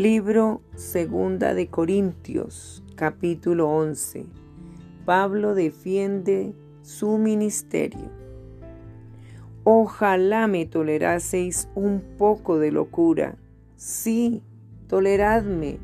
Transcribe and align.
Libro 0.00 0.62
Segunda 0.76 1.52
de 1.52 1.66
Corintios, 1.66 2.82
capítulo 2.94 3.68
11. 3.68 4.24
Pablo 5.04 5.54
defiende 5.54 6.54
su 6.80 7.18
ministerio. 7.18 8.08
Ojalá 9.62 10.46
me 10.46 10.64
toleraseis 10.64 11.68
un 11.74 12.00
poco 12.16 12.58
de 12.58 12.72
locura. 12.72 13.36
Sí, 13.76 14.42
toleradme, 14.88 15.78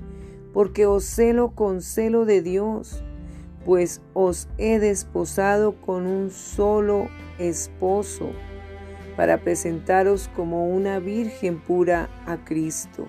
porque 0.55 0.87
os 0.87 1.05
celo 1.05 1.51
con 1.51 1.83
celo 1.83 2.25
de 2.25 2.41
Dios, 2.41 3.05
pues 3.67 4.01
os 4.15 4.49
he 4.57 4.79
desposado 4.79 5.79
con 5.83 6.07
un 6.07 6.31
solo 6.31 7.11
esposo, 7.39 8.31
para 9.15 9.43
presentaros 9.43 10.31
como 10.35 10.71
una 10.71 11.01
virgen 11.01 11.61
pura 11.61 12.09
a 12.25 12.43
Cristo. 12.47 13.07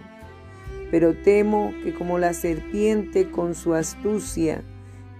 Pero 0.91 1.15
temo 1.15 1.73
que 1.83 1.93
como 1.93 2.17
la 2.17 2.33
serpiente 2.33 3.29
con 3.29 3.55
su 3.55 3.73
astucia 3.73 4.63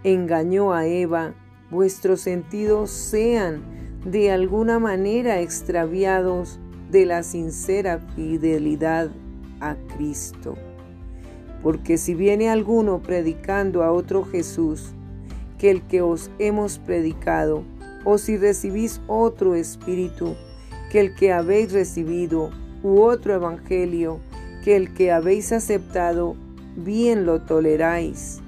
engañó 0.03 0.73
a 0.73 0.85
Eva, 0.85 1.34
vuestros 1.70 2.21
sentidos 2.21 2.90
sean 2.90 3.62
de 4.05 4.31
alguna 4.31 4.80
manera 4.80 5.41
extraviados 5.41 6.59
de 6.91 7.05
la 7.05 7.23
sincera 7.23 7.99
fidelidad 8.16 9.09
a 9.59 9.76
Cristo. 9.95 10.55
Porque 11.62 11.98
si 11.98 12.13
viene 12.13 12.49
alguno 12.49 13.02
predicando 13.02 13.84
a 13.84 13.91
otro 13.91 14.23
Jesús 14.23 14.93
que 15.57 15.71
el 15.71 15.81
que 15.81 16.02
os 16.02 16.29
hemos 16.40 16.77
predicado, 16.79 17.63
o 18.05 18.18
si 18.18 18.38
recibís 18.38 19.02
otro 19.07 19.55
espíritu 19.55 20.35
que 20.91 21.02
el 21.02 21.15
que 21.15 21.34
habéis 21.34 21.73
recibido, 21.73 22.52
u 22.84 23.02
otro 23.02 23.34
evangelio 23.34 24.20
que 24.63 24.76
el 24.76 24.94
que 24.94 25.12
habéis 25.12 25.52
aceptado, 25.52 26.36
bien 26.76 27.26
lo 27.26 27.41
toleráis. 27.41 28.41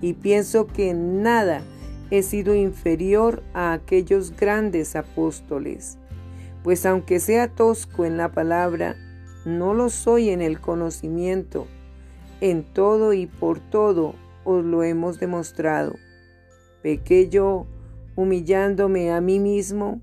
Y 0.00 0.14
pienso 0.14 0.66
que 0.66 0.90
en 0.90 1.22
nada 1.22 1.62
he 2.10 2.22
sido 2.22 2.54
inferior 2.54 3.42
a 3.54 3.72
aquellos 3.72 4.36
grandes 4.36 4.96
apóstoles, 4.96 5.98
pues 6.62 6.84
aunque 6.84 7.20
sea 7.20 7.48
tosco 7.48 8.04
en 8.04 8.16
la 8.16 8.32
palabra, 8.32 8.96
no 9.44 9.74
lo 9.74 9.88
soy 9.88 10.30
en 10.30 10.42
el 10.42 10.60
conocimiento. 10.60 11.66
En 12.40 12.64
todo 12.64 13.12
y 13.12 13.26
por 13.26 13.60
todo 13.60 14.14
os 14.44 14.64
lo 14.64 14.82
hemos 14.82 15.18
demostrado. 15.18 15.94
Pequé 16.82 17.28
yo 17.28 17.66
humillándome 18.16 19.12
a 19.12 19.20
mí 19.20 19.38
mismo 19.38 20.00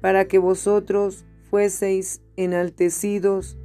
para 0.00 0.26
que 0.26 0.38
vosotros 0.38 1.24
fueseis 1.50 2.20
enaltecidos 2.36 3.58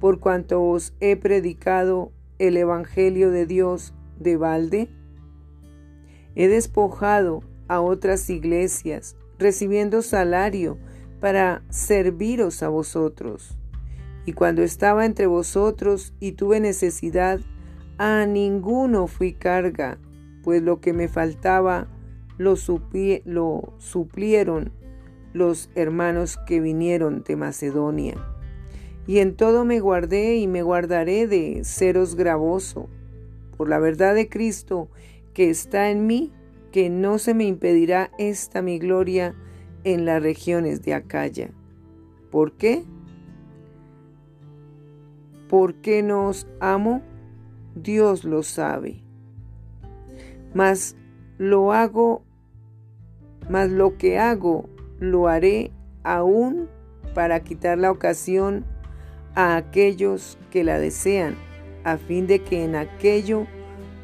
por 0.00 0.20
cuanto 0.20 0.62
os 0.62 0.94
he 1.00 1.16
predicado 1.16 2.12
el 2.38 2.56
Evangelio 2.56 3.30
de 3.30 3.46
Dios 3.46 3.94
de 4.18 4.36
balde? 4.36 4.88
He 6.34 6.48
despojado 6.48 7.42
a 7.68 7.80
otras 7.80 8.28
iglesias, 8.30 9.16
recibiendo 9.38 10.02
salario 10.02 10.78
para 11.20 11.62
serviros 11.70 12.62
a 12.62 12.68
vosotros. 12.68 13.56
Y 14.24 14.32
cuando 14.32 14.62
estaba 14.62 15.06
entre 15.06 15.26
vosotros 15.26 16.12
y 16.20 16.32
tuve 16.32 16.60
necesidad, 16.60 17.40
a 17.98 18.26
ninguno 18.26 19.06
fui 19.06 19.32
carga, 19.32 19.98
pues 20.42 20.62
lo 20.62 20.80
que 20.80 20.92
me 20.92 21.08
faltaba 21.08 21.88
lo, 22.38 22.54
lo 23.24 23.72
suplieron 23.78 24.72
los 25.32 25.70
hermanos 25.74 26.38
que 26.46 26.60
vinieron 26.60 27.22
de 27.22 27.36
Macedonia. 27.36 28.35
Y 29.06 29.18
en 29.18 29.36
todo 29.36 29.64
me 29.64 29.80
guardé 29.80 30.36
y 30.36 30.46
me 30.46 30.62
guardaré 30.62 31.26
de 31.26 31.62
seros 31.64 32.16
gravoso, 32.16 32.88
por 33.56 33.68
la 33.68 33.78
verdad 33.78 34.14
de 34.14 34.28
Cristo 34.28 34.88
que 35.32 35.50
está 35.50 35.90
en 35.90 36.06
mí, 36.06 36.32
que 36.72 36.90
no 36.90 37.18
se 37.18 37.34
me 37.34 37.44
impedirá 37.44 38.10
esta 38.18 38.62
mi 38.62 38.78
gloria 38.78 39.34
en 39.84 40.04
las 40.04 40.22
regiones 40.22 40.82
de 40.82 40.94
Acaya. 40.94 41.50
¿Por 42.30 42.52
qué? 42.52 42.84
¿Por 45.48 45.74
qué 45.74 46.02
nos 46.02 46.46
amo? 46.58 47.02
Dios 47.76 48.24
lo 48.24 48.42
sabe. 48.42 49.02
Mas 50.54 50.96
lo 51.38 51.72
hago, 51.72 52.24
mas 53.48 53.70
lo 53.70 53.96
que 53.96 54.18
hago 54.18 54.68
lo 54.98 55.28
haré 55.28 55.70
aún 56.02 56.68
para 57.14 57.40
quitar 57.40 57.78
la 57.78 57.90
ocasión 57.90 58.64
a 59.36 59.56
aquellos 59.56 60.36
que 60.50 60.64
la 60.64 60.80
desean, 60.80 61.36
a 61.84 61.98
fin 61.98 62.26
de 62.26 62.42
que 62.42 62.64
en 62.64 62.74
aquello 62.74 63.46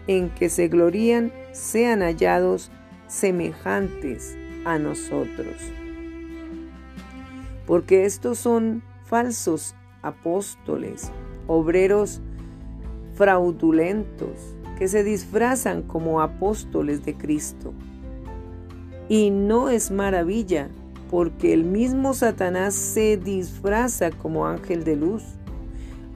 en 0.06 0.31
que 0.31 0.48
se 0.48 0.69
glorían 0.69 1.32
sean 1.53 2.00
hallados 2.00 2.70
semejantes 3.09 4.37
a 4.65 4.78
nosotros. 4.78 5.56
Porque 7.66 8.04
estos 8.04 8.38
son 8.38 8.82
falsos 9.04 9.75
apóstoles, 10.03 11.10
obreros 11.47 12.21
fraudulentos, 13.15 14.54
que 14.78 14.88
se 14.88 15.03
disfrazan 15.03 15.82
como 15.82 16.21
apóstoles 16.21 17.04
de 17.04 17.15
Cristo. 17.15 17.72
Y 19.09 19.31
no 19.31 19.69
es 19.69 19.91
maravilla, 19.91 20.69
porque 21.12 21.52
el 21.52 21.64
mismo 21.64 22.14
Satanás 22.14 22.74
se 22.74 23.18
disfraza 23.18 24.10
como 24.12 24.46
ángel 24.46 24.82
de 24.82 24.96
luz. 24.96 25.22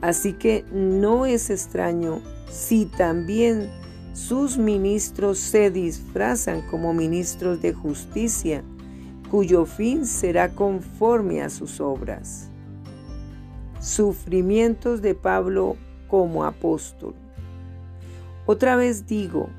Así 0.01 0.33
que 0.33 0.65
no 0.71 1.27
es 1.27 1.51
extraño 1.51 2.19
si 2.49 2.87
también 2.87 3.69
sus 4.13 4.57
ministros 4.57 5.37
se 5.37 5.69
disfrazan 5.69 6.63
como 6.63 6.95
ministros 6.95 7.61
de 7.61 7.73
justicia, 7.73 8.63
cuyo 9.29 9.65
fin 9.65 10.03
será 10.07 10.49
conforme 10.49 11.43
a 11.43 11.51
sus 11.51 11.79
obras. 11.79 12.49
Sufrimientos 13.79 15.03
de 15.03 15.13
Pablo 15.13 15.75
como 16.07 16.43
apóstol. 16.43 17.13
Otra 18.47 18.75
vez 18.75 19.05
digo 19.05 19.49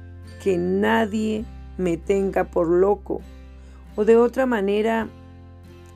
que 0.43 0.59
nadie 0.59 1.45
me 1.77 1.97
tenga 1.97 2.43
por 2.43 2.67
loco, 2.67 3.21
o 3.95 4.05
de 4.05 4.17
otra 4.17 4.45
manera 4.45 5.09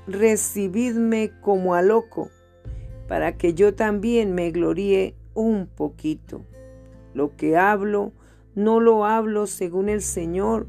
recibidme 0.06 1.32
como 1.40 1.74
a 1.74 1.82
loco, 1.82 2.30
para 3.08 3.36
que 3.36 3.54
yo 3.54 3.74
también 3.74 4.34
me 4.34 4.50
gloríe 4.50 5.14
un 5.34 5.66
poquito. 5.66 6.44
Lo 7.14 7.36
que 7.36 7.56
hablo, 7.56 8.12
no 8.54 8.80
lo 8.80 9.04
hablo 9.04 9.46
según 9.46 9.88
el 9.88 10.02
Señor, 10.02 10.66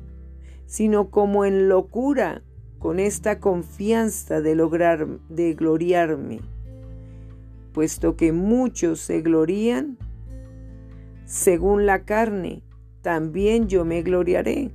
sino 0.65 1.09
como 1.09 1.45
en 1.45 1.69
locura, 1.69 2.43
con 2.79 2.99
esta 2.99 3.39
confianza 3.39 4.41
de 4.41 4.55
lograr, 4.55 5.07
de 5.29 5.53
gloriarme. 5.53 6.41
Puesto 7.71 8.17
que 8.17 8.33
muchos 8.33 8.99
se 8.99 9.21
glorían, 9.21 9.97
según 11.25 11.85
la 11.85 12.03
carne, 12.03 12.61
también 13.01 13.67
yo 13.67 13.85
me 13.85 14.01
gloriaré, 14.01 14.71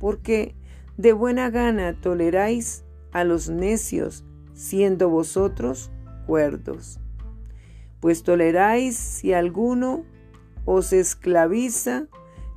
porque 0.00 0.54
de 0.96 1.12
buena 1.12 1.48
gana 1.50 1.94
toleráis 2.00 2.84
a 3.20 3.24
los 3.24 3.48
necios, 3.48 4.24
siendo 4.54 5.08
vosotros 5.08 5.90
cuerdos. 6.26 7.00
Pues 8.00 8.22
toleráis 8.22 8.96
si 8.96 9.32
alguno 9.32 10.04
os 10.64 10.92
esclaviza, 10.92 12.06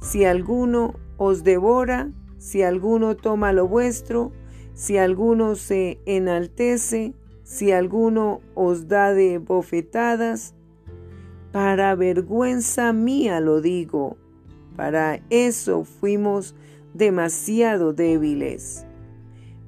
si 0.02 0.26
alguno 0.26 0.96
os 1.18 1.44
devora, 1.44 2.12
si 2.38 2.64
alguno 2.64 3.16
toma 3.16 3.54
lo 3.54 3.68
vuestro, 3.68 4.32
si 4.74 4.98
alguno 4.98 5.56
se 5.56 6.00
enaltece, 6.06 7.14
si 7.44 7.72
alguno 7.72 8.42
os 8.56 8.88
da 8.88 9.14
de 9.14 9.38
bofetadas, 9.38 10.56
para 11.52 11.96
vergüenza 11.96 12.94
mía 12.94 13.40
lo 13.40 13.62
digo, 13.62 14.18
para 14.76 15.22
eso 15.30 15.84
fuimos 15.84 16.56
demasiado 16.94 17.94
débiles. 17.94 18.86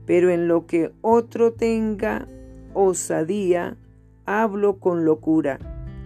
Pero 0.05 0.29
en 0.29 0.47
lo 0.47 0.65
que 0.65 0.91
otro 1.01 1.53
tenga 1.53 2.27
osadía, 2.73 3.77
hablo 4.25 4.79
con 4.79 5.05
locura. 5.05 5.59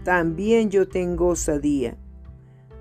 También 0.03 0.69
yo 0.69 0.88
tengo 0.88 1.27
osadía. 1.27 1.97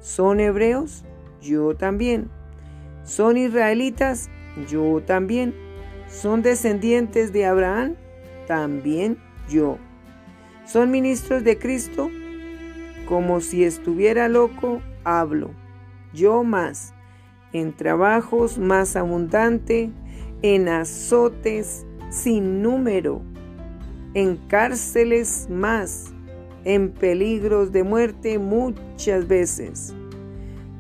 ¿Son 0.01 0.41
hebreos? 0.41 1.05
Yo 1.41 1.75
también. 1.77 2.31
¿Son 3.05 3.37
israelitas? 3.37 4.31
Yo 4.69 5.03
también. 5.05 5.55
¿Son 6.09 6.43
descendientes 6.43 7.33
de 7.33 7.47
Abraham? 7.47 7.95
También 8.47 9.19
yo. 9.49 9.79
¿Son 10.65 10.91
ministros 10.91 11.45
de 11.45 11.59
Cristo? 11.59 12.11
Como 13.09 13.41
si 13.41 13.65
estuviera 13.65 14.29
loco, 14.29 14.81
hablo. 15.05 15.51
Yo 16.13 16.45
más. 16.45 16.93
En 17.53 17.73
trabajos 17.73 18.59
más 18.59 18.97
abundante, 18.97 19.91
en 20.55 20.69
azotes 20.69 21.85
sin 22.09 22.63
número, 22.63 23.21
en 24.15 24.37
cárceles 24.47 25.49
más, 25.51 26.13
en 26.65 26.93
peligros 26.93 27.73
de 27.73 27.83
muerte 27.83 28.39
muchas 28.39 29.27
veces. 29.27 29.93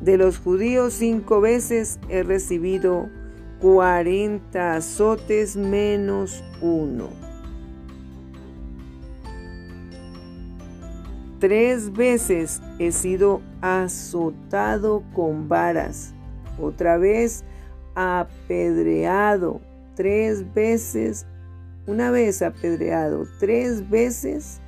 De 0.00 0.18
los 0.18 0.38
judíos 0.38 0.92
cinco 0.92 1.40
veces 1.40 1.98
he 2.08 2.22
recibido 2.22 3.08
cuarenta 3.60 4.76
azotes 4.76 5.56
menos 5.56 6.44
uno. 6.62 7.08
Tres 11.40 11.92
veces 11.92 12.62
he 12.78 12.92
sido 12.92 13.42
azotado 13.62 15.02
con 15.12 15.48
varas, 15.48 16.14
otra 16.56 16.98
vez 16.98 17.44
apedreado, 17.96 19.60
tres 19.96 20.54
veces, 20.54 21.26
una 21.86 22.10
vez 22.10 22.42
apedreado, 22.42 23.26
tres 23.40 23.88
veces 23.88 24.60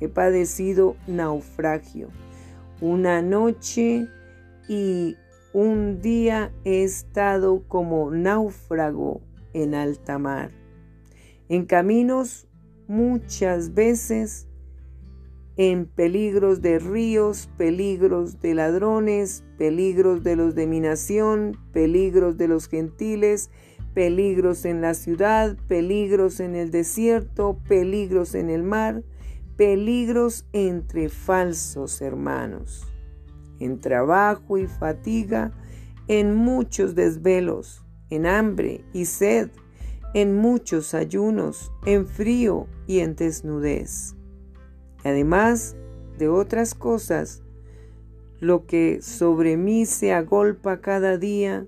he 0.00 0.08
padecido 0.08 0.96
naufragio. 1.06 2.08
Una 2.80 3.20
noche 3.20 4.08
y 4.66 5.16
un 5.52 6.00
día 6.00 6.52
he 6.64 6.82
estado 6.82 7.62
como 7.68 8.10
náufrago 8.10 9.20
en 9.52 9.74
alta 9.74 10.18
mar. 10.18 10.50
En 11.48 11.66
caminos 11.66 12.48
muchas 12.88 13.74
veces, 13.74 14.48
en 15.62 15.84
peligros 15.84 16.62
de 16.62 16.78
ríos, 16.78 17.50
peligros 17.58 18.40
de 18.40 18.54
ladrones, 18.54 19.44
peligros 19.58 20.22
de 20.22 20.34
los 20.34 20.54
de 20.54 20.66
mi 20.66 20.80
nación, 20.80 21.54
peligros 21.74 22.38
de 22.38 22.48
los 22.48 22.66
gentiles, 22.66 23.50
peligros 23.92 24.64
en 24.64 24.80
la 24.80 24.94
ciudad, 24.94 25.58
peligros 25.68 26.40
en 26.40 26.56
el 26.56 26.70
desierto, 26.70 27.58
peligros 27.68 28.34
en 28.34 28.48
el 28.48 28.62
mar, 28.62 29.02
peligros 29.58 30.46
entre 30.54 31.10
falsos 31.10 32.00
hermanos, 32.00 32.86
en 33.58 33.80
trabajo 33.80 34.56
y 34.56 34.66
fatiga, 34.66 35.52
en 36.08 36.34
muchos 36.34 36.94
desvelos, 36.94 37.84
en 38.08 38.24
hambre 38.24 38.82
y 38.94 39.04
sed, 39.04 39.50
en 40.14 40.34
muchos 40.36 40.94
ayunos, 40.94 41.70
en 41.84 42.06
frío 42.06 42.66
y 42.86 43.00
en 43.00 43.14
desnudez. 43.14 44.14
Además 45.04 45.76
de 46.18 46.28
otras 46.28 46.74
cosas, 46.74 47.42
lo 48.38 48.66
que 48.66 49.02
sobre 49.02 49.56
mí 49.56 49.86
se 49.86 50.12
agolpa 50.12 50.80
cada 50.80 51.18
día, 51.18 51.66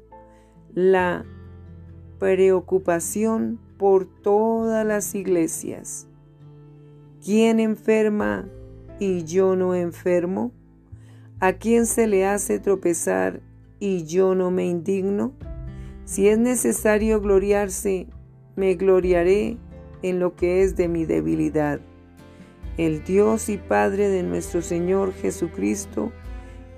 la 0.75 1.25
preocupación 2.19 3.58
por 3.79 4.06
todas 4.06 4.87
las 4.87 5.14
iglesias 5.14 6.06
¿Quién 7.25 7.61
enferma 7.61 8.49
y 8.99 9.23
yo 9.23 9.55
no 9.55 9.76
enfermo? 9.76 10.50
¿A 11.38 11.52
quién 11.52 11.87
se 11.87 12.08
le 12.08 12.26
hace 12.26 12.58
tropezar 12.58 13.40
y 13.79 14.02
yo 14.06 14.34
no 14.34 14.50
me 14.50 14.67
indigno? 14.67 15.32
Si 16.05 16.26
es 16.26 16.37
necesario 16.37 17.20
gloriarse, 17.20 18.08
me 18.56 18.75
gloriaré 18.75 19.56
en 20.02 20.19
lo 20.19 20.34
que 20.34 20.64
es 20.64 20.75
de 20.75 20.88
mi 20.88 21.05
debilidad. 21.05 21.81
El 22.78 23.04
Dios 23.04 23.50
y 23.50 23.58
Padre 23.58 24.08
de 24.08 24.22
nuestro 24.22 24.62
Señor 24.62 25.12
Jesucristo, 25.12 26.10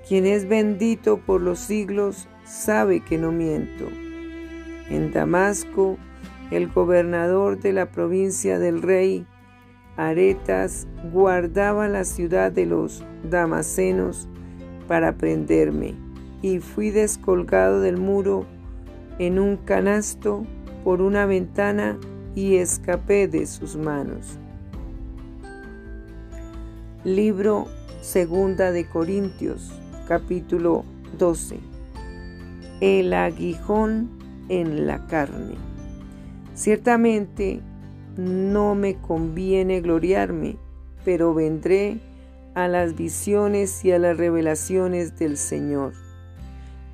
quien 0.05 0.25
es 0.25 0.47
bendito 0.47 1.19
por 1.19 1.39
los 1.39 1.59
siglos, 1.59 2.27
sabe 2.43 2.99
que 2.99 3.17
no 3.17 3.31
miento. 3.31 3.85
En 4.89 5.13
Damasco, 5.13 5.97
el 6.51 6.67
gobernador 6.67 7.59
de 7.59 7.71
la 7.71 7.91
provincia 7.91 8.59
del 8.59 8.81
rey, 8.81 9.25
Aretas 9.95 10.85
guardaba 11.13 11.87
la 11.87 12.03
ciudad 12.03 12.51
de 12.51 12.65
los 12.65 13.01
damasenos 13.23 14.27
para 14.89 15.15
prenderme, 15.15 15.95
y 16.41 16.59
fui 16.59 16.91
descolgado 16.91 17.79
del 17.79 17.95
muro 17.95 18.45
en 19.17 19.39
un 19.39 19.55
canasto 19.55 20.45
por 20.83 21.01
una 21.01 21.25
ventana 21.25 21.97
y 22.35 22.57
escapé 22.57 23.29
de 23.29 23.47
sus 23.47 23.77
manos. 23.77 24.37
Libro 27.05 27.67
Segunda 28.01 28.71
de 28.71 28.87
Corintios, 28.89 29.71
capítulo 30.07 30.83
12. 31.19 31.59
El 32.81 33.13
aguijón 33.13 34.09
en 34.49 34.87
la 34.87 35.05
carne. 35.05 35.53
Ciertamente 36.55 37.61
no 38.17 38.73
me 38.73 38.95
conviene 38.95 39.81
gloriarme, 39.81 40.57
pero 41.03 41.35
vendré 41.35 41.99
a 42.55 42.67
las 42.67 42.95
visiones 42.95 43.85
y 43.85 43.91
a 43.91 43.99
las 43.99 44.17
revelaciones 44.17 45.15
del 45.19 45.37
Señor. 45.37 45.93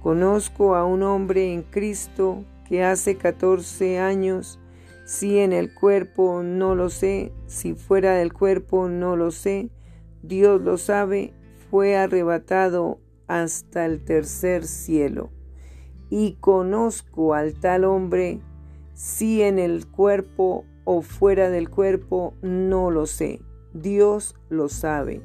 Conozco 0.03 0.75
a 0.75 0.83
un 0.83 1.03
hombre 1.03 1.53
en 1.53 1.63
Cristo 1.63 2.43
que 2.67 2.83
hace 2.83 3.15
14 3.15 3.99
años, 3.99 4.59
si 5.05 5.39
en 5.39 5.53
el 5.53 5.73
cuerpo 5.73 6.43
no 6.43 6.75
lo 6.75 6.89
sé, 6.89 7.31
si 7.47 7.75
fuera 7.75 8.15
del 8.15 8.33
cuerpo 8.33 8.89
no 8.89 9.15
lo 9.15 9.31
sé, 9.31 9.69
Dios 10.23 10.61
lo 10.61 10.77
sabe, 10.77 11.33
fue 11.69 11.95
arrebatado 11.95 12.99
hasta 13.27 13.85
el 13.85 14.03
tercer 14.03 14.65
cielo. 14.65 15.29
Y 16.09 16.33
conozco 16.39 17.33
al 17.33 17.53
tal 17.53 17.85
hombre, 17.85 18.41
si 18.93 19.41
en 19.41 19.57
el 19.57 19.87
cuerpo 19.87 20.65
o 20.83 21.01
fuera 21.01 21.49
del 21.49 21.69
cuerpo, 21.69 22.33
no 22.41 22.91
lo 22.91 23.05
sé. 23.05 23.41
Dios 23.73 24.35
lo 24.49 24.67
sabe, 24.67 25.21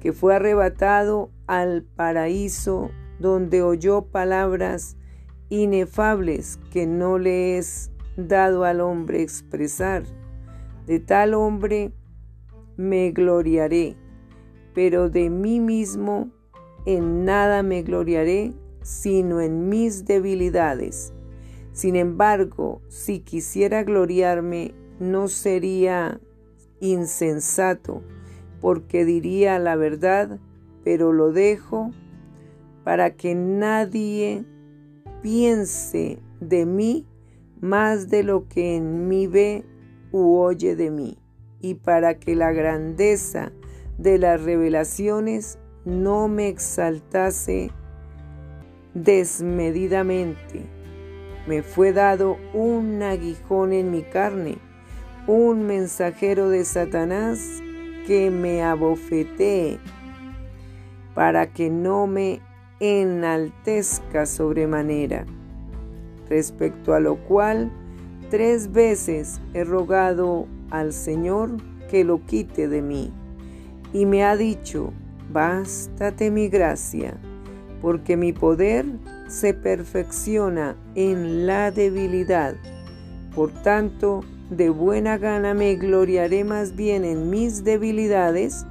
que 0.00 0.12
fue 0.12 0.36
arrebatado 0.36 1.30
al 1.46 1.82
paraíso 1.82 2.90
donde 3.18 3.62
oyó 3.62 4.02
palabras 4.02 4.96
inefables 5.48 6.58
que 6.70 6.86
no 6.86 7.18
le 7.18 7.56
es 7.56 7.90
dado 8.16 8.64
al 8.64 8.80
hombre 8.80 9.22
expresar. 9.22 10.04
De 10.86 11.00
tal 11.00 11.34
hombre 11.34 11.92
me 12.76 13.10
gloriaré, 13.10 13.96
pero 14.76 15.08
de 15.08 15.30
mí 15.30 15.58
mismo 15.58 16.28
en 16.84 17.24
nada 17.24 17.62
me 17.62 17.82
gloriaré, 17.82 18.52
sino 18.82 19.40
en 19.40 19.70
mis 19.70 20.04
debilidades. 20.04 21.14
Sin 21.72 21.96
embargo, 21.96 22.82
si 22.88 23.20
quisiera 23.20 23.84
gloriarme, 23.84 24.74
no 25.00 25.28
sería 25.28 26.20
insensato, 26.80 28.02
porque 28.60 29.06
diría 29.06 29.58
la 29.58 29.76
verdad, 29.76 30.38
pero 30.84 31.14
lo 31.14 31.32
dejo 31.32 31.90
para 32.84 33.16
que 33.16 33.34
nadie 33.34 34.44
piense 35.22 36.18
de 36.40 36.66
mí 36.66 37.06
más 37.62 38.10
de 38.10 38.22
lo 38.22 38.46
que 38.46 38.76
en 38.76 39.08
mí 39.08 39.26
ve 39.26 39.64
u 40.12 40.36
oye 40.36 40.76
de 40.76 40.90
mí, 40.90 41.16
y 41.62 41.76
para 41.76 42.18
que 42.18 42.36
la 42.36 42.52
grandeza 42.52 43.52
de 43.98 44.18
las 44.18 44.42
revelaciones 44.42 45.58
no 45.84 46.28
me 46.28 46.48
exaltase 46.48 47.70
desmedidamente. 48.94 50.62
Me 51.46 51.62
fue 51.62 51.92
dado 51.92 52.36
un 52.54 53.02
aguijón 53.02 53.72
en 53.72 53.90
mi 53.90 54.02
carne 54.02 54.58
un 55.26 55.66
mensajero 55.66 56.48
de 56.50 56.64
Satanás 56.64 57.60
que 58.06 58.30
me 58.30 58.62
abofetee 58.62 59.80
para 61.14 61.48
que 61.52 61.68
no 61.68 62.06
me 62.06 62.40
enaltezca 62.78 64.26
sobremanera. 64.26 65.26
Respecto 66.28 66.94
a 66.94 67.00
lo 67.00 67.16
cual, 67.16 67.72
tres 68.30 68.70
veces 68.70 69.40
he 69.54 69.64
rogado 69.64 70.46
al 70.70 70.92
Señor 70.92 71.56
que 71.90 72.04
lo 72.04 72.24
quite 72.24 72.68
de 72.68 72.82
mí. 72.82 73.12
Y 73.96 74.04
me 74.04 74.24
ha 74.24 74.36
dicho, 74.36 74.92
bástate 75.32 76.30
mi 76.30 76.50
gracia, 76.50 77.16
porque 77.80 78.18
mi 78.18 78.34
poder 78.34 78.84
se 79.26 79.54
perfecciona 79.54 80.76
en 80.94 81.46
la 81.46 81.70
debilidad. 81.70 82.56
Por 83.34 83.50
tanto, 83.62 84.22
de 84.50 84.68
buena 84.68 85.16
gana 85.16 85.54
me 85.54 85.76
gloriaré 85.76 86.44
más 86.44 86.76
bien 86.76 87.06
en 87.06 87.30
mis 87.30 87.64
debilidades, 87.64 88.66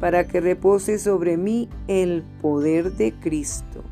para 0.00 0.28
que 0.28 0.38
repose 0.38 0.98
sobre 0.98 1.38
mí 1.38 1.70
el 1.86 2.22
poder 2.42 2.92
de 2.92 3.14
Cristo. 3.14 3.82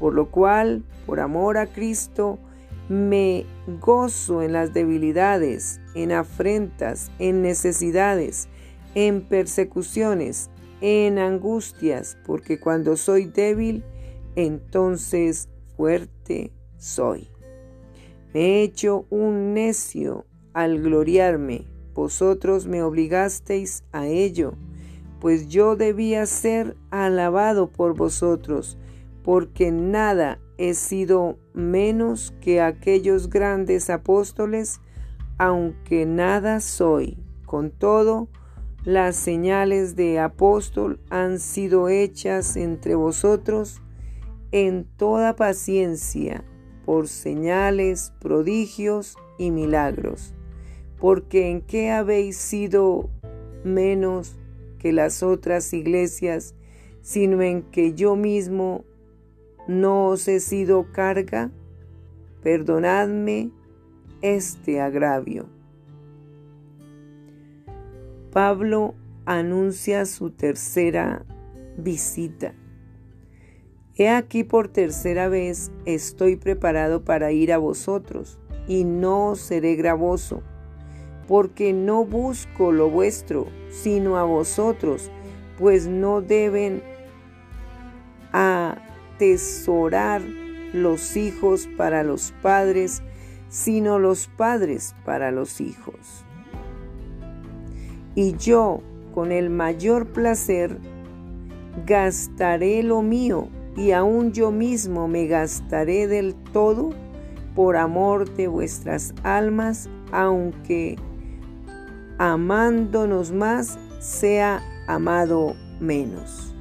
Por 0.00 0.12
lo 0.12 0.32
cual, 0.32 0.82
por 1.06 1.20
amor 1.20 1.56
a 1.56 1.68
Cristo, 1.68 2.40
me 2.88 3.46
gozo 3.80 4.42
en 4.42 4.54
las 4.54 4.74
debilidades, 4.74 5.80
en 5.94 6.10
afrentas, 6.10 7.12
en 7.20 7.42
necesidades, 7.42 8.48
en 8.96 9.20
persecuciones, 9.20 10.50
en 10.80 11.18
angustias, 11.18 12.16
porque 12.24 12.58
cuando 12.58 12.96
soy 12.96 13.26
débil, 13.26 13.84
entonces 14.36 15.50
fuerte 15.76 16.50
soy. 16.78 17.28
Me 18.32 18.40
he 18.40 18.62
hecho 18.62 19.04
un 19.10 19.52
necio 19.52 20.24
al 20.54 20.80
gloriarme, 20.80 21.66
vosotros 21.94 22.66
me 22.66 22.82
obligasteis 22.82 23.84
a 23.92 24.06
ello, 24.06 24.54
pues 25.20 25.48
yo 25.48 25.76
debía 25.76 26.24
ser 26.24 26.74
alabado 26.90 27.68
por 27.70 27.94
vosotros, 27.94 28.78
porque 29.22 29.72
nada 29.72 30.38
he 30.56 30.72
sido 30.72 31.38
menos 31.52 32.32
que 32.40 32.62
aquellos 32.62 33.28
grandes 33.28 33.90
apóstoles, 33.90 34.80
aunque 35.36 36.06
nada 36.06 36.60
soy. 36.60 37.18
Con 37.44 37.70
todo, 37.70 38.28
las 38.86 39.16
señales 39.16 39.96
de 39.96 40.20
apóstol 40.20 41.00
han 41.10 41.40
sido 41.40 41.88
hechas 41.88 42.56
entre 42.56 42.94
vosotros 42.94 43.82
en 44.52 44.84
toda 44.96 45.34
paciencia, 45.34 46.44
por 46.84 47.08
señales, 47.08 48.12
prodigios 48.20 49.16
y 49.38 49.50
milagros. 49.50 50.34
Porque 51.00 51.50
en 51.50 51.62
qué 51.62 51.90
habéis 51.90 52.36
sido 52.36 53.10
menos 53.64 54.38
que 54.78 54.92
las 54.92 55.24
otras 55.24 55.72
iglesias, 55.72 56.54
sino 57.02 57.42
en 57.42 57.62
que 57.62 57.92
yo 57.92 58.14
mismo 58.14 58.84
no 59.66 60.06
os 60.06 60.28
he 60.28 60.38
sido 60.38 60.92
carga, 60.92 61.50
perdonadme 62.40 63.50
este 64.22 64.80
agravio. 64.80 65.55
Pablo 68.36 68.94
anuncia 69.24 70.04
su 70.04 70.30
tercera 70.30 71.24
visita. 71.78 72.52
He 73.94 74.10
aquí 74.10 74.44
por 74.44 74.68
tercera 74.68 75.30
vez 75.30 75.72
estoy 75.86 76.36
preparado 76.36 77.02
para 77.02 77.32
ir 77.32 77.50
a 77.50 77.56
vosotros, 77.56 78.38
y 78.68 78.84
no 78.84 79.36
seré 79.36 79.74
gravoso, 79.74 80.42
porque 81.26 81.72
no 81.72 82.04
busco 82.04 82.72
lo 82.72 82.90
vuestro, 82.90 83.46
sino 83.70 84.18
a 84.18 84.24
vosotros, 84.24 85.10
pues 85.58 85.86
no 85.86 86.20
deben 86.20 86.82
atesorar 88.32 90.20
los 90.74 91.16
hijos 91.16 91.70
para 91.78 92.02
los 92.02 92.32
padres, 92.42 93.02
sino 93.48 93.98
los 93.98 94.26
padres 94.26 94.94
para 95.06 95.30
los 95.30 95.62
hijos 95.62 96.26
y 98.16 98.36
yo 98.36 98.80
con 99.14 99.30
el 99.30 99.50
mayor 99.50 100.06
placer 100.06 100.78
gastaré 101.86 102.82
lo 102.82 103.02
mío 103.02 103.48
y 103.76 103.92
aún 103.92 104.32
yo 104.32 104.50
mismo 104.50 105.06
me 105.06 105.26
gastaré 105.26 106.08
del 106.08 106.34
todo 106.52 106.90
por 107.54 107.76
amor 107.76 108.34
de 108.34 108.48
vuestras 108.48 109.14
almas, 109.22 109.88
aunque 110.12 110.96
amándonos 112.18 113.32
más 113.32 113.78
sea 113.98 114.62
amado 114.88 115.54
menos. 115.78 116.54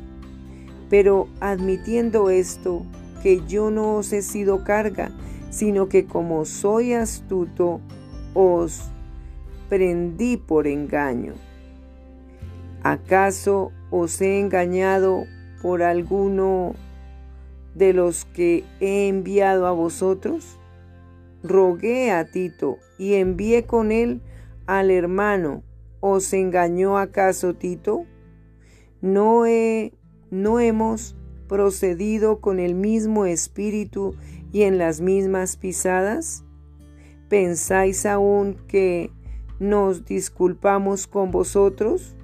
Pero 0.89 1.27
admitiendo 1.39 2.29
esto, 2.29 2.85
que 3.24 3.41
yo 3.47 3.71
no 3.71 3.95
os 3.95 4.13
he 4.13 4.21
sido 4.21 4.63
carga, 4.63 5.12
sino 5.50 5.88
que 5.88 6.05
como 6.05 6.45
soy 6.45 6.93
astuto, 6.93 7.79
os 8.33 8.91
prendí 9.69 10.38
por 10.38 10.67
engaño. 10.67 11.34
¿Acaso 12.84 13.72
os 13.89 14.22
he 14.22 14.39
engañado 14.39 15.25
por 15.62 15.81
alguno 15.81 16.75
de 17.74 17.93
los 17.93 18.25
que 18.25 18.63
he 18.79 19.07
enviado 19.07 19.65
a 19.65 19.72
vosotros? 19.72 20.60
Rogué 21.43 22.12
a 22.12 22.25
Tito 22.25 22.77
y 22.98 23.15
envié 23.15 23.63
con 23.63 23.91
él 23.91 24.22
al 24.67 24.91
hermano. 24.91 25.63
¿Os 26.00 26.31
engañó 26.34 26.98
acaso 26.98 27.55
Tito? 27.55 28.05
¿No, 29.01 29.45
he, 29.45 29.93
no 30.29 30.60
hemos 30.60 31.15
procedido 31.48 32.39
con 32.41 32.60
el 32.60 32.75
mismo 32.75 33.25
espíritu 33.25 34.15
y 34.51 34.63
en 34.63 34.77
las 34.77 35.01
mismas 35.01 35.57
pisadas? 35.57 36.43
¿Pensáis 37.29 38.05
aún 38.05 38.57
que 38.67 39.12
nos 39.59 40.05
disculpamos 40.05 41.07
con 41.07 41.31
vosotros? 41.31 42.15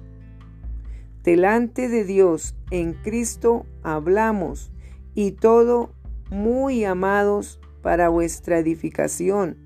Delante 1.22 1.88
de 1.88 2.04
Dios 2.04 2.56
en 2.70 2.94
Cristo 2.94 3.64
hablamos 3.82 4.72
y 5.14 5.32
todo 5.32 5.92
muy 6.30 6.84
amados 6.84 7.60
para 7.82 8.08
vuestra 8.08 8.58
edificación, 8.58 9.56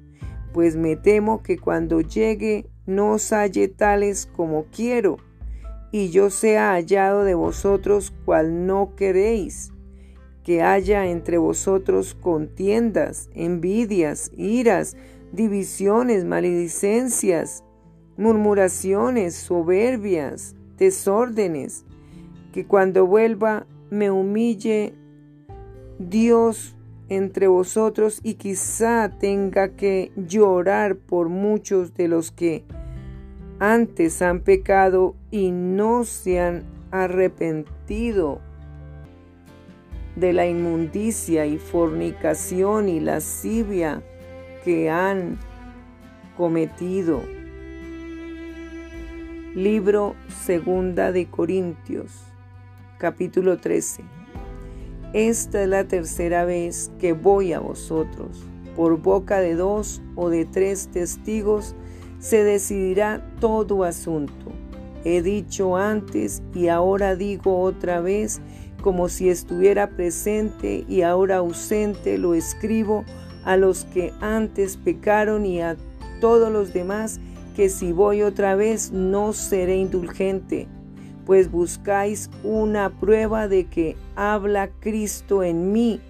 pues 0.53 0.77
me 0.77 0.97
temo 0.97 1.43
que 1.43 1.59
cuando 1.59 2.01
llegue 2.01 2.69
no 2.87 3.13
os 3.13 3.33
halle 3.33 3.69
tales 3.69 4.27
como 4.27 4.67
quiero, 4.67 5.19
y 5.93 6.11
yo 6.11 6.31
sea 6.31 6.73
hallado 6.73 7.25
de 7.25 7.35
vosotros 7.35 8.13
cual 8.25 8.67
no 8.67 8.95
queréis, 8.97 9.73
que 10.43 10.63
haya 10.63 11.07
entre 11.07 11.39
vosotros 11.39 12.15
contiendas, 12.15 13.31
envidias, 13.35 14.31
iras, 14.37 14.97
divisiones, 15.33 16.25
maledicencias, 16.25 17.65
murmuraciones, 18.17 19.35
soberbias, 19.35 20.57
desórdenes, 20.79 21.85
que 22.53 22.67
cuando 22.67 23.07
vuelva 23.07 23.67
me 23.91 24.11
humille 24.11 24.95
Dios 25.99 26.77
entre 27.09 27.47
vosotros 27.47 28.21
y 28.23 28.35
quizá 28.35 29.13
tenga 29.19 29.77
que 29.77 30.11
llorar 30.17 30.97
por 30.97 31.29
muchos 31.29 31.95
de 31.95 32.09
los 32.09 32.31
que 32.33 32.65
antes 33.59 34.21
han 34.23 34.41
pecado 34.41 35.15
y 35.31 35.51
no 35.51 36.05
se 36.05 36.41
han 36.41 36.65
arrepentido 36.91 38.41
de 40.17 40.33
la 40.33 40.47
inmundicia 40.47 41.47
y 41.47 41.59
fornicación 41.59 42.89
y 42.89 43.01
lascivia 43.01 44.03
que 44.67 44.91
han 44.91 45.39
cometido. 46.37 47.23
Libro 49.55 50.17
Segunda 50.45 51.13
de 51.13 51.27
Corintios, 51.27 52.25
capítulo 52.99 53.59
13. 53.59 54.03
Esta 55.13 55.63
es 55.63 55.69
la 55.69 55.87
tercera 55.87 56.45
vez 56.45 56.91
que 56.99 57.13
voy 57.13 57.53
a 57.53 57.61
vosotros. 57.61 58.43
Por 58.75 59.01
boca 59.01 59.39
de 59.39 59.55
dos 59.55 60.03
o 60.17 60.31
de 60.31 60.45
tres 60.45 60.89
testigos 60.89 61.77
se 62.19 62.43
decidirá 62.43 63.25
todo 63.39 63.85
asunto. 63.85 64.51
He 65.05 65.23
dicho 65.23 65.77
antes 65.77 66.43
y 66.53 66.67
ahora 66.67 67.15
digo 67.15 67.61
otra 67.61 68.01
vez, 68.01 68.41
como 68.83 69.09
si 69.09 69.29
estuviera 69.29 69.91
presente 69.91 70.85
y 70.89 71.03
ahora 71.03 71.37
ausente, 71.37 72.19
lo 72.19 72.35
escribo 72.35 73.05
a 73.47 73.57
los 73.57 73.85
que 73.85 74.13
antes 74.21 74.77
pecaron 74.77 75.47
y 75.47 75.63
a 75.63 75.77
todos 76.21 76.53
los 76.53 76.75
demás, 76.75 77.21
que 77.55 77.71
si 77.71 77.93
voy 77.93 78.23
otra 78.23 78.57
vez 78.57 78.91
no 78.93 79.33
seré 79.33 79.77
indulgente, 79.77 80.67
pues 81.25 81.51
buscáis 81.51 82.29
una 82.43 82.91
prueba 83.01 83.49
de 83.49 83.67
que 83.67 83.97
habla 84.17 84.69
Cristo 84.81 85.45
en 85.45 85.73
mí, 85.73 86.01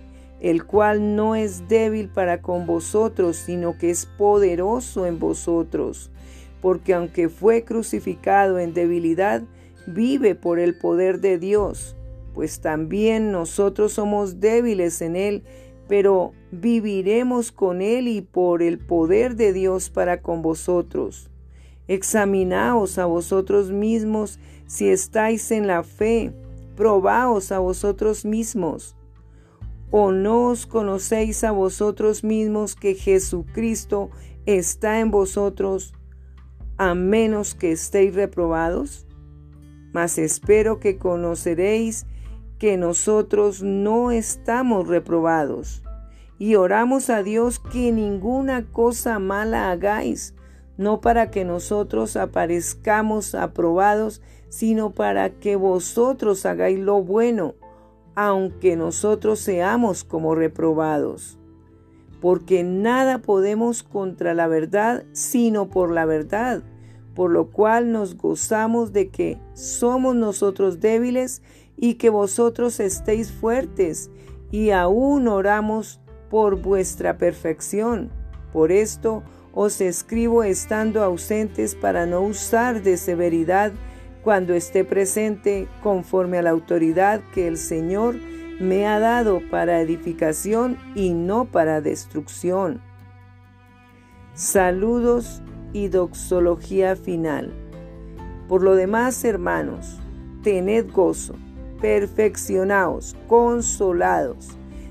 el 0.41 0.65
cual 0.65 1.15
no 1.15 1.37
es 1.37 1.69
débil 1.69 2.09
para 2.09 2.41
con 2.41 2.67
vosotros, 2.67 3.37
sino 3.37 3.77
que 3.77 3.91
es 3.91 4.07
poderoso 4.07 5.07
en 5.07 5.19
vosotros, 5.19 6.11
porque 6.63 6.95
aunque 6.95 7.29
fue 7.29 7.65
crucificado 7.65 8.59
en 8.59 8.73
debilidad, 8.73 9.43
vive 9.87 10.35
por 10.35 10.59
el 10.59 10.77
poder 10.77 11.21
de 11.21 11.39
Dios, 11.39 11.97
pues 12.35 12.61
también 12.61 13.31
nosotros 13.31 13.93
somos 13.93 14.41
débiles 14.41 15.01
en 15.03 15.17
él, 15.17 15.45
pero 15.89 16.33
viviremos 16.51 17.53
con 17.53 17.81
Él 17.81 18.09
y 18.09 18.21
por 18.21 18.63
el 18.63 18.79
poder 18.79 19.37
de 19.37 19.53
Dios 19.53 19.91
para 19.91 20.21
con 20.21 20.43
vosotros. 20.43 21.31
Examinaos 21.89 22.99
a 22.99 23.07
vosotros 23.07 23.71
mismos 23.71 24.41
si 24.67 24.89
estáis 24.89 25.51
en 25.53 25.67
la 25.67 25.85
fe, 25.85 26.33
probaos 26.75 27.53
a 27.53 27.61
vosotros 27.61 28.25
mismos. 28.25 28.97
¿O 29.93 30.11
no 30.11 30.49
os 30.49 30.67
conocéis 30.67 31.45
a 31.45 31.53
vosotros 31.53 32.25
mismos 32.25 32.75
que 32.75 32.95
Jesucristo 32.95 34.11
está 34.45 34.99
en 34.99 35.13
vosotros, 35.13 35.95
a 36.77 36.95
menos 36.95 37.55
que 37.55 37.71
estéis 37.71 38.15
reprobados? 38.15 39.07
Mas 39.93 40.19
espero 40.19 40.81
que 40.81 40.99
conoceréis 40.99 42.05
que 42.59 42.77
nosotros 42.77 43.63
no 43.63 44.11
estamos 44.11 44.89
reprobados. 44.89 45.83
Y 46.39 46.57
oramos 46.57 47.09
a 47.11 47.23
Dios 47.23 47.59
que 47.59 47.93
ninguna 47.93 48.67
cosa 48.71 49.19
mala 49.19 49.71
hagáis, 49.71 50.35
no 50.77 51.01
para 51.01 51.31
que 51.31 51.45
nosotros 51.45 52.17
aparezcamos 52.17 53.35
aprobados, 53.35 54.21
sino 54.49 54.91
para 54.91 55.31
que 55.31 55.57
vosotros 55.57 56.45
hagáis 56.45 56.79
lo 56.79 57.03
bueno, 57.03 57.55
aunque 58.15 58.77
nosotros 58.77 59.41
seamos 59.41 60.05
como 60.05 60.35
reprobados. 60.35 61.39
Porque 62.21 62.63
nada 62.65 63.19
podemos 63.19 63.83
contra 63.83 64.35
la 64.35 64.47
verdad, 64.47 65.05
sino 65.13 65.69
por 65.69 65.91
la 65.91 66.05
verdad 66.05 66.63
por 67.17 67.31
lo 67.31 67.47
cual 67.51 67.93
nos 67.93 68.15
gozamos 68.15 68.93
de 68.93 69.09
que 69.09 69.41
somos 69.55 70.15
nosotros 70.15 70.81
débiles 70.81 71.43
y 71.77 71.95
que 71.95 72.11
vosotros 72.11 72.81
estéis 72.81 73.33
fuertes, 73.33 74.11
y 74.51 74.71
aún 74.71 75.29
oramos 75.29 76.01
por 76.31 76.61
vuestra 76.61 77.19
perfección. 77.19 78.11
Por 78.53 78.73
esto 78.73 79.23
os 79.53 79.81
escribo 79.81 80.43
estando 80.43 81.03
ausentes 81.03 81.75
para 81.75 82.07
no 82.07 82.21
usar 82.21 82.83
de 82.83 82.97
severidad 82.97 83.73
cuando 84.23 84.55
esté 84.55 84.85
presente 84.85 85.69
conforme 85.83 86.39
a 86.39 86.43
la 86.43 86.51
autoridad 86.51 87.23
que 87.33 87.47
el 87.49 87.57
Señor 87.57 88.17
me 88.61 88.87
ha 88.87 88.99
dado 88.99 89.41
para 89.51 89.81
edificación 89.81 90.79
y 90.95 91.15
no 91.15 91.45
para 91.47 91.81
destrucción. 91.81 92.81
Saludos 94.35 95.43
y 95.73 95.89
doxología 95.89 96.97
final. 96.97 97.53
Por 98.49 98.63
lo 98.63 98.75
demás, 98.75 99.25
hermanos, 99.25 99.99
tened 100.43 100.91
gozo, 100.93 101.35
perfeccionaos, 101.87 103.15
consolados, 103.29 104.49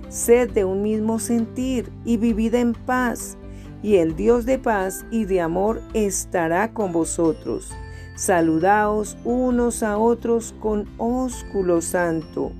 sed 0.07 0.49
de 0.51 0.63
un 0.63 0.81
mismo 0.81 1.19
sentir 1.19 1.91
y 2.05 2.15
vivid 2.15 2.55
en 2.55 2.71
paz, 2.71 3.37
y 3.83 3.97
el 3.97 4.15
Dios 4.15 4.45
de 4.45 4.59
paz 4.59 5.05
y 5.11 5.25
de 5.25 5.41
amor 5.41 5.81
estará 5.93 6.71
con 6.71 6.93
vosotros. 6.93 7.69
Saludaos 8.15 9.17
unos 9.25 9.83
a 9.83 9.97
otros 9.97 10.55
con 10.61 10.87
ósculo 10.97 11.81
santo. 11.81 12.53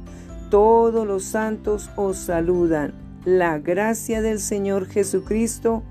Todos 0.49 1.07
los 1.07 1.23
santos 1.23 1.89
os 1.95 2.17
saludan. 2.17 2.93
La 3.23 3.57
gracia 3.59 4.21
del 4.21 4.39
Señor 4.41 4.87
Jesucristo, 4.87 5.81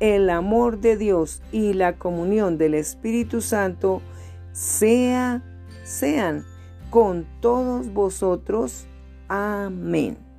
el 0.00 0.28
amor 0.28 0.80
de 0.80 0.96
Dios 0.96 1.40
y 1.52 1.72
la 1.72 1.98
comunión 1.98 2.58
del 2.58 2.74
Espíritu 2.74 3.40
Santo 3.40 4.02
sea, 4.50 5.40
sean 5.84 6.44
con 6.92 7.26
todos 7.40 7.90
vosotros. 7.94 8.86
Amén. 9.26 10.31